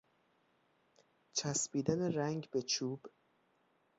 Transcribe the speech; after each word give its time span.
چسبیدن 1.35 2.01
رنگ 2.01 2.49
به 2.51 2.61
چوب 2.61 3.05